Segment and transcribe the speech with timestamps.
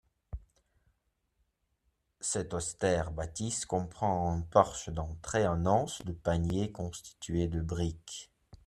[2.21, 8.31] Cette austère bâtisse comprend un porche d'entrée en anse de panier constitué de briques.